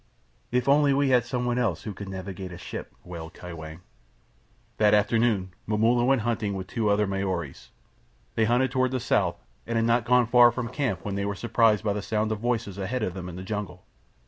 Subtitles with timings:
[0.49, 3.81] "If we only had someone else who could navigate a ship!" wailed Kai Shang.
[4.77, 7.69] That afternoon Momulla went hunting with two other Maoris.
[8.33, 9.37] They hunted toward the south,
[9.67, 12.39] and had not gone far from camp when they were surprised by the sound of
[12.39, 13.85] voices ahead of them in the jungle.